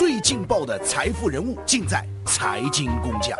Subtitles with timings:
[0.00, 3.38] 最劲爆的财富人物尽在财经工匠。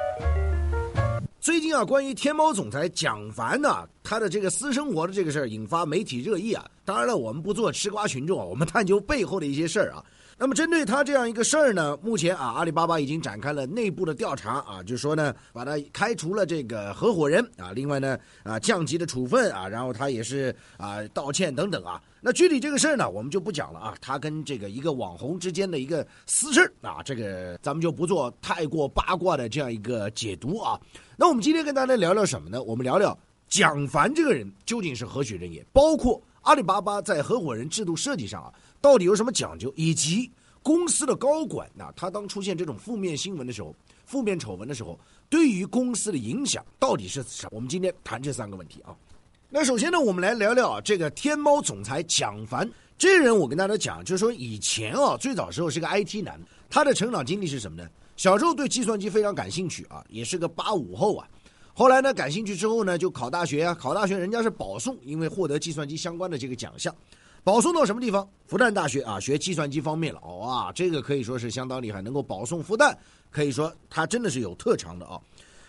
[1.40, 6.62] 最近啊，关于天猫总裁蒋凡呢，他的这个私生活的这个事儿引发媒体热议啊。
[6.84, 10.04] 当然了，我们不做吃瓜群众啊，我们探究背后的一些事儿啊。
[10.42, 22.00] 那么，针对他这样一个事儿呢，目前啊，阿里巴巴已经展开了内部的调查啊，就说呢，把他开除了这个合伙人啊，另外呢，啊，降级的处分啊，然后他也是啊道歉等等啊。
[22.22, 30.80] 那具体这个事儿呢，我们就不讲了啊，他跟这个一个网红之间的一个私事啊，这个咱们就不做太过八卦的这样一个解读啊。
[31.18, 32.62] 那我们今天跟大家聊聊什么呢？
[32.62, 33.16] 我们聊聊
[33.50, 38.54] 蒋凡这个人究竟是何许人也，包括阿里巴巴在合伙人制度设计上啊。
[38.80, 39.70] 到底有什么讲究？
[39.76, 40.30] 以及
[40.62, 43.74] 公司的高管啊，他当出现这种负面新闻的时候、
[44.06, 47.50] 负面丑闻的时候，对于公司的影响到底是什么？
[47.52, 48.96] 我们今天谈这三个问题啊。
[49.48, 53.36] 那首先呢，我们来聊聊这个天猫总裁蒋凡这人。
[53.36, 57.88] 我跟大家讲，就是说以前啊，最早时候是个 IT 男，他的成长经历是什么呢？
[58.16, 61.28] 小时候对计算机非常感兴趣啊，也是个八五后啊。
[61.80, 66.94] 后来呢，感兴趣之后呢，就考大学啊，考大学人家是保送，因为获得计算机相关的这个奖项。
[67.42, 68.28] 保送到什么地方？
[68.46, 70.20] 复旦大学啊，学计算机方面了。
[70.20, 72.94] 哇，这个可以说是相当厉害，能够保送复旦，
[73.30, 75.18] 可以说他真的是有特长的啊。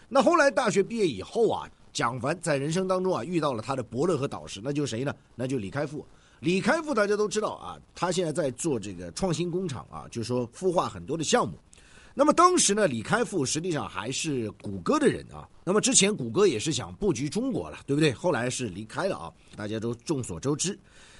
[0.10, 5.16] 那后来大学毕业以后啊，蒋凡在人生当中啊遇到了他的伯乐和导师，那就是谁呢？
[5.34, 6.06] 那就李开复。
[6.42, 11.58] 李开复大家都知道啊，他现在在做这个创新工厂啊，就是说孵化很多的项目。
[12.14, 15.48] 那么当时呢，李开复实际上还是谷歌的人啊。
[15.64, 18.12] 那么之前谷歌也是想布局中国了，对不对？
[18.12, 20.78] 后来是离开了啊，大家都众所周知。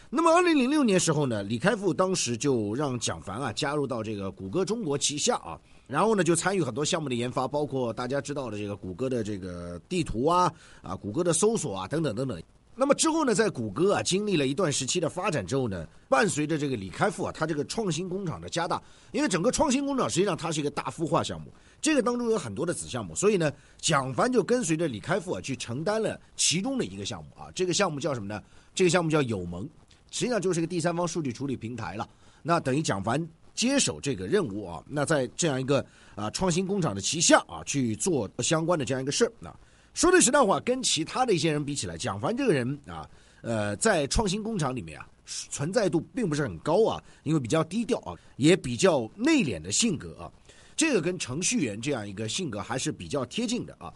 [0.10, 12.42] 那么，二零零六年时候呢，李开复当时就让蒋凡啊加入到这个谷歌中国旗下啊，然后呢就参与很多项目的研发，包括大家知道的这个谷歌的这个地图啊啊，谷歌的搜索啊等等等等。
[12.82, 28.42] 那么之后呢，在谷歌啊经历了一段时期的发展之后呢，伴随着这个李开复啊他这个创新工厂的加大，因为整个创新工厂实际上它是一个大孵化项目，这个当中有很多的子项目，所以呢，蒋凡就跟随着李开复啊去承担了其中的一个项目啊，这个项目叫什么呢？
[28.74, 29.70] 这个项目叫友盟。
[30.10, 32.10] 实际上就是一个第三方数据处理平台了，
[32.42, 39.32] 那等于蒋凡接手这个任务啊，那在这样一个啊创新工厂的旗下啊去做相关的这样一个事儿。
[39.40, 39.56] 那
[39.94, 43.10] 说句实在话，跟其他的一些人比起来，蒋凡这个人啊，
[43.42, 50.32] 呃，在创新工厂里面啊存在度并不是很高啊，因为比较低调啊，也比较内敛的性格啊，
[50.76, 53.94] 这个跟程序员这样一个性格还是比较贴近的啊。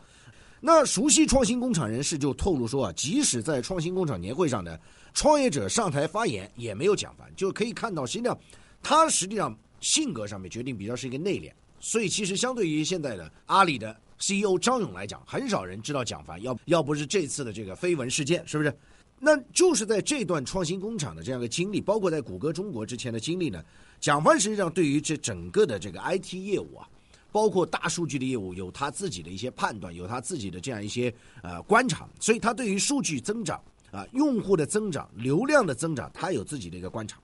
[0.59, 4.77] 那熟悉创新工厂人士就透露说啊，即使在创新工厂年会上呢。
[5.17, 8.38] 创业者上台发言也没有蒋凡，就可以看到，实际上
[8.83, 16.42] 他实际上性格上面决定比较是一个内敛，所以其实相对于现在的阿里的 CEO 张勇来讲，很少人知道蒋凡。
[16.42, 18.76] 要要不是这次的这个绯闻事件，是不是？
[19.20, 23.64] 那就是在这段创新工厂的这样一个经历，包括在谷歌中国之前的经历呢，
[24.00, 26.88] 蒋凡实际上对于这整个的这个 IT 业务啊，
[27.31, 33.62] 包括大数据的业务，有他自己的一些判断，有他自己的这样一些呃观察，所以他对于数据增长。
[33.92, 37.18] 啊，用户的增长、流量的增长，他有自己的一个观察。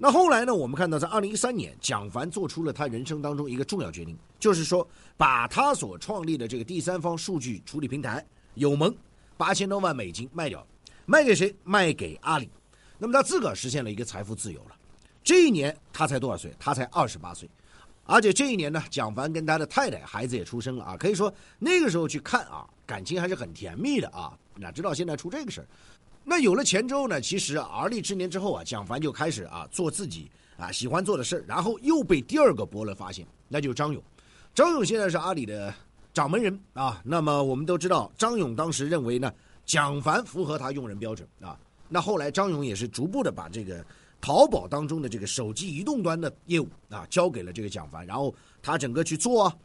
[0.00, 0.54] 那后来呢？
[0.54, 8.94] 我们看到，在二零一三年，蒋凡做出了他人生当中一个重要决定，就是说，把他所创立的这个第三方数据处理平台友盟
[9.36, 10.64] 八千多万美金卖掉，
[11.04, 11.52] 卖给谁？
[11.64, 12.48] 卖给阿里。
[12.96, 14.76] 那么他自个儿实现了一个财富自由了。
[15.24, 16.54] 这一年他才多少岁？
[16.60, 17.50] 他才二十八岁。
[18.04, 20.96] 而且这一年呢，蒋凡跟他的太太孩子也出生了啊。
[20.96, 24.32] 可以说那个时候去看啊，感情还是很甜蜜的啊。
[24.54, 25.66] 哪知道现在出这个事儿？
[26.28, 27.18] 那有了钱之后呢？
[27.18, 34.02] 其实而立之年之后啊，蒋凡就开始啊做自己啊喜欢做的事儿，然后又被第二个伯乐发现，那就是张勇。
[34.54, 35.72] 张勇现在是阿里的
[36.12, 37.00] 掌门人啊。
[37.02, 39.32] 那么我们都知道，张勇当时认为呢，
[39.64, 41.58] 蒋凡符合他用人标准啊。
[41.88, 43.82] 那后来张勇也是逐步的把这个
[44.20, 49.56] 淘宝当中的这个手机移动端的业务啊交给了这个蒋凡，然后他整个去做啊，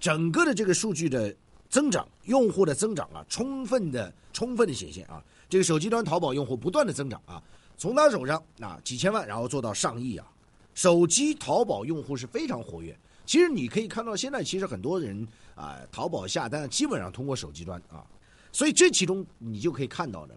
[0.00, 1.32] 整个的这个数据的
[1.70, 5.22] 增长、用户的增长啊，充分的、充分的显现啊。
[5.48, 7.42] 这个手机端淘宝用户不断的增长啊，
[7.76, 10.26] 从他手上啊几千万，然后做到上亿啊，
[10.74, 12.96] 手机淘宝用户是非常活跃。
[13.24, 18.04] 其实你可以看到，现在其实很多人啊，淘宝下单基本上通过手机端啊，
[18.52, 20.36] 所以这其中你就可以看到的，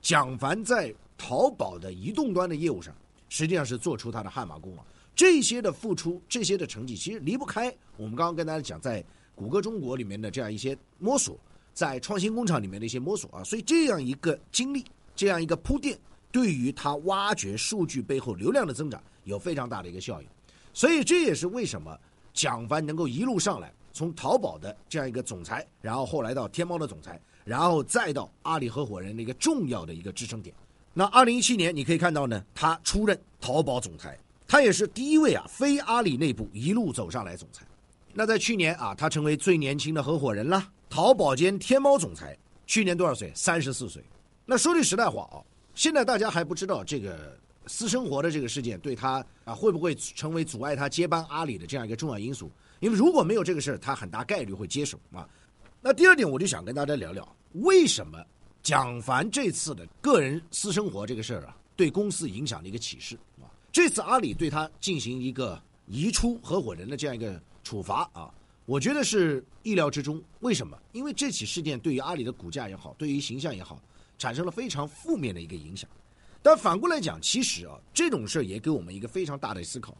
[0.00, 2.94] 蒋凡在淘宝的移动端的业务上，
[3.28, 4.84] 实际上是做出他的汗马功劳。
[5.16, 9.04] 这些的付出，这些的成绩，其实离不开我们刚刚跟大家讲，在
[9.34, 11.38] 谷歌中国里面的这样一些摸索。
[11.74, 14.84] 在创新工厂里面的一些摸索啊，所以这样一个经历，
[15.14, 15.98] 这样一个铺垫，
[16.30, 20.28] 对于他挖掘数据背后流量的增长有非常大的一个效应。
[20.72, 21.98] 所以这也是为什么
[22.32, 30.54] 蒋凡能够一路上来，从淘宝的这样一个总裁，然后后来到天猫的总裁，然后再到阿里合伙人的一个重要的一个支撑点。
[30.92, 34.16] 那二零一七年你可以看到呢，他出任淘宝总裁，
[34.46, 37.64] 他也是第一位啊非阿里内部一路走上来总裁。
[38.12, 40.64] 那在去年啊，他成为最年轻的合伙人了，
[40.94, 42.38] 淘宝兼天猫总裁。
[42.68, 43.32] 去年多少岁？
[43.34, 44.00] 三十四岁。
[44.46, 45.42] 那说句实在话啊，
[45.74, 47.36] 现在大家还不知道这个
[47.66, 49.14] 私生活的这个事件对他
[49.44, 52.48] 啊会不会成为阻碍他接班阿里的这样一个重要因素。
[52.78, 55.28] 因为如果没有这个事儿，他很大概率会接手啊。
[55.80, 58.24] 那第二点，我就想跟大家聊聊，为什么
[58.62, 63.50] 蒋凡这次的个人私生活这个事儿啊，对公司影响的一个启示啊。
[63.72, 67.42] 这次阿里对他进行一个移出合伙人的这样一个。
[67.64, 68.30] 处罚啊，
[68.66, 70.22] 我觉得是意料之中。
[70.40, 70.78] 为什么？
[70.92, 73.80] 因为这起事件对于阿里的股价也好，对于形象也好，
[74.18, 75.88] 产生了非常负面的一个影响。
[76.42, 79.96] 但反过来讲，其实啊，这种事儿也给我们一个非常大的思考，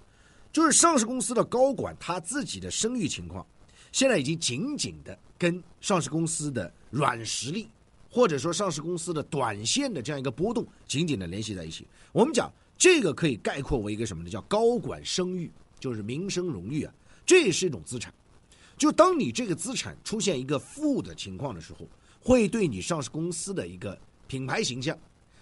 [0.53, 3.47] 就是上市公司的高管他自己的声誉情况，
[3.93, 7.69] 现在已经紧紧的跟上市公司的软实力，
[8.11, 11.87] 或者说上市公司的短线的这样一个波动紧紧的联系在一起。
[12.13, 14.31] 我们讲这个可以概括为一个什么呢？
[14.31, 15.51] 叫高管声誉，
[15.81, 16.95] 就是名声荣誉啊。
[17.27, 18.13] 这也是一种资产，
[18.77, 21.87] 就当你这个资产出现一个负的情况的时候，
[22.21, 24.99] 会对你上市公司的一个品牌形象，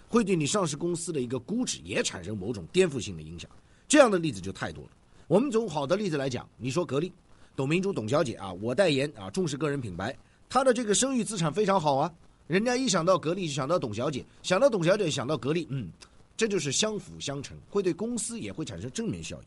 [0.07, 3.49] 会对你上市公司的一个估值也产生某种颠覆性的影响。
[3.87, 4.89] 这样的例子就太多了。
[5.27, 7.11] 我们从好的例子来讲，你说格力，
[7.55, 10.15] 董明珠董小姐啊，我代言啊，重视个人品牌，
[10.49, 12.13] 她的这个声誉资产非常好啊。
[12.47, 15.89] 人家一想到格力就想到董小姐，想到董小姐想到格力，嗯，
[16.35, 19.39] 这就是相辅相成，会对公司也会产生正面效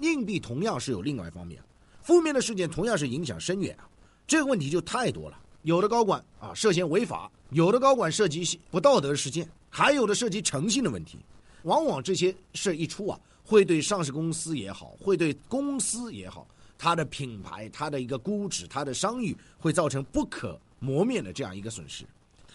[0.00, 0.10] 应。
[0.10, 1.62] 硬币同样是有另外一方面。
[2.02, 3.88] 负面的事件同样是影响深远啊，
[4.26, 5.38] 这个问题就太多了。
[5.62, 11.18] 有的高管啊涉嫌违法，有的高管涉及不道德事件，还有的涉及诚信的问题。
[11.62, 16.44] 往往这些事一出啊，会对上市公司也好，会对公司也好，
[16.76, 22.04] 它的品牌、它的一个估值、它的商誉，会造成不可磨灭的这样一个损失。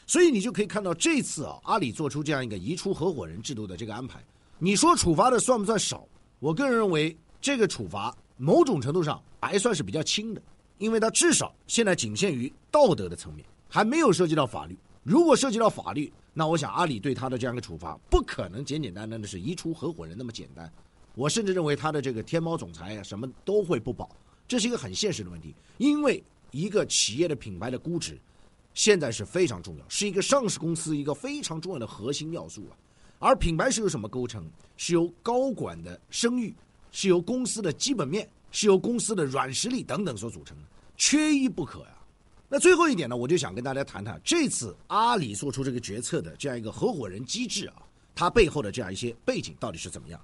[0.05, 4.21] 所以你就可以看到，这次啊，阿里做出这样一个移出合伙人制度的这个安排，
[4.59, 6.05] 你说处罚的算不算少？
[6.39, 9.21] 我个人认为，这个处罚某种程度上。
[9.47, 10.41] 还算是比较轻的，
[10.77, 14.77] 因为它至少现在仅限于道德的层面，还没有涉及到法律。
[15.03, 20.69] 如果涉及到法律，那我想阿里对他的这样一个处罚，不可能简简单单的是移除合伙人那么简单。
[21.15, 24.09] 我甚至认为他的这个天猫总裁啊，什么都会不保。
[24.47, 26.21] 这是一个很现实的问题，因为
[26.51, 28.19] 一个企业的品牌的估值，
[28.73, 32.75] 现在是非常重要，是一个上市公司一个非常重要的核心要素啊。
[33.19, 34.45] 而品牌是由什么构成？
[34.75, 36.53] 是由高管的声誉，
[36.91, 38.29] 是由公司的基本面。
[38.51, 40.63] 是由公司的软实力等等所组成的，
[40.95, 41.97] 缺一不可呀。
[42.49, 47.73] 那最后一点呢，我就想跟大家谈谈这次阿里做出这个决策的这样一个合伙人机制啊，
[48.15, 50.19] 它背后的这样一些背景到底是怎么样？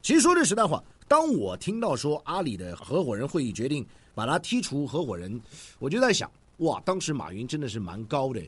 [0.00, 5.38] 其实说句实在话，当我听到说阿里的合伙人会议决定把他剔除合伙人，
[5.78, 8.40] 我就在想，哇，当时马云真的是蛮高的，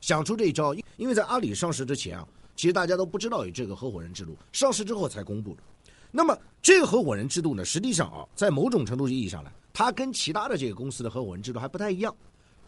[0.00, 0.72] 想出这一招。
[0.96, 5.62] 因为在阿里上市之前啊，其实大家都不知道有这个合伙人制度，上市之后才公布的。
[6.10, 12.14] 那么这个合伙人制度呢，实际上啊，在某种程度意义上呢，它跟其他的这个公司的合伙人制度还不太一样。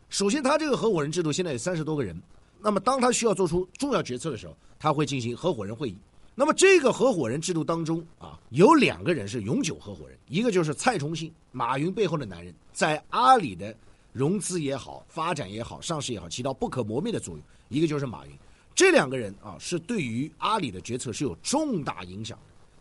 [0.08, 2.20] 首先，它这个合伙人制度现在有三十多个人，
[2.60, 5.96] 那么当他需要做出重要决策的时候，他会进行合伙人会议。
[6.34, 13.74] 那么这个合伙人制度当中啊，有两个人是永久合伙人，一个就是蔡崇信，马云背后的男人，在阿里的
[14.12, 18.32] 融资也好、发展也好、上市也好，起到不可磨灭的作用；一个就是马云，
[18.74, 22.38] 这两个人啊，是对于阿里的决策是有重大影响。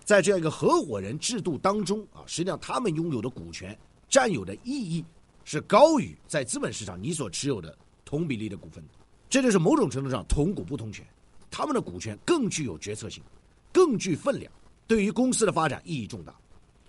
[0.10, 3.78] 在这样一个合伙人制度当中啊，实际上他们拥有的股权
[4.10, 5.06] 占有的意义
[5.46, 8.84] 是高于在资本市场你所持有的同比例的股份，
[9.30, 11.06] 这就是某种程度上同股不同权，
[11.52, 13.22] 他们的股权更具有决策性，
[13.72, 14.52] 更具分量，
[14.88, 16.34] 对于公司的发展意义重大。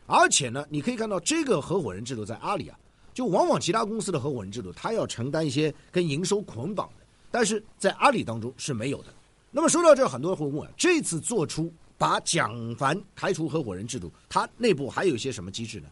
[0.06, 2.78] 而且呢，你可以看到这个合伙人制度在阿里啊，
[3.12, 9.12] 就往往其他公司的合伙人制度，他要承担一些跟营收捆绑的，但是在阿里当中是没有的。
[9.50, 11.70] 那么说到这，很多人会问啊，这次做出。
[12.00, 15.88] 把蒋凡开除合伙人制度，它内部还有一些什么机制呢？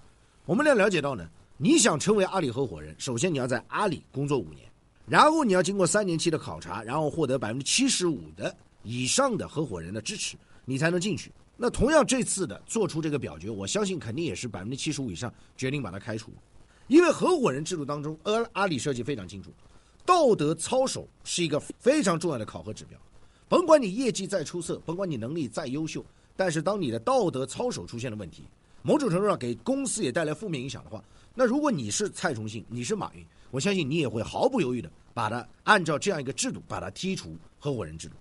[0.46, 4.66] 我们要了解到呢，你想成为阿里合伙人，首先你要在阿里工作五年，
[5.06, 10.34] 然后你要经过三年期的考察，然后获得百分之七十五的以上的合伙人的支持，
[10.64, 11.30] 你才能进去。
[11.58, 16.32] 那同样这次的做出这个表决，我相信肯定也是百分之七十五以上决定把它开除，
[16.86, 19.52] 因为合伙人制度当中，阿阿里设计非常清楚，
[20.06, 22.98] 道德操守是一个非常重要的考核指标。
[23.48, 26.04] 甭管你业绩再出色，甭管你能力再优秀，
[26.36, 28.44] 但是当你的道德操守出现了问题，
[28.82, 31.02] 某种程度上给公司也带来负面影响的话，
[31.34, 38.16] 那如果你是蔡崇信，你是马云，我相信你也会毫不犹豫的把他按照这样一个制度把他剔除合伙人制度。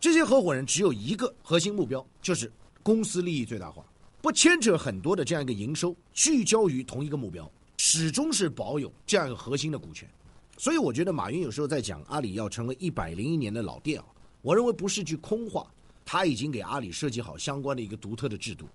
[0.00, 2.50] 这些合伙人只有一个核心目标，就是
[2.82, 3.84] 公司利益最大化，
[4.20, 10.10] 不牵扯很多的这样一个营收，聚焦于同一个目标，始终是保有这样一个核心的股权。
[10.58, 14.06] 所以我觉得马云有时候在讲阿里要成为一百零一年的老店啊。
[14.42, 15.66] 我认为不是句空话，
[16.04, 18.66] 他已经给阿里设计好相关的一个独特的制度，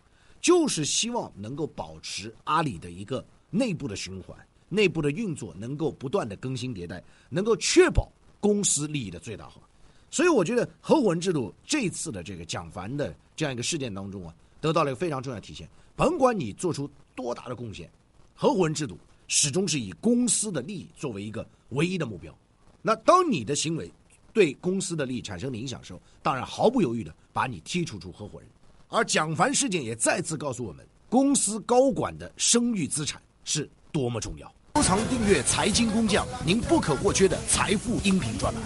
[0.42, 4.36] 就是希望能够保持阿里的一个内部的循环、
[4.70, 8.10] 内部的运作能够不断的更新迭代，能够确保
[8.40, 9.62] 公司利益的最大化。
[10.10, 15.70] 所以我觉得合伙人制度这次的这个蒋凡的这样一个事件当中啊，得到了一个非常重要体现。
[15.98, 17.92] 甭管你做出多大的贡献，
[18.34, 18.98] 合伙人制度
[19.28, 22.34] 始终是以公司的利益作为一个唯一的目标。
[22.82, 23.92] 那当你的行为
[24.38, 28.48] 对公司的利益产生的影响的时候，当然毫不犹豫的把你剔除出合伙人。
[28.88, 34.54] 而蒋凡事件也再次告诉我们，公司高管的声誉资产是多么重要。
[34.76, 38.64] 收藏订阅财经工匠，您不可或缺的财富音频专栏。